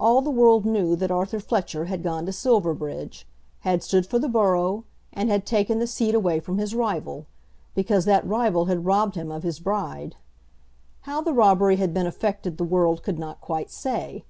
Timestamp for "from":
6.40-6.56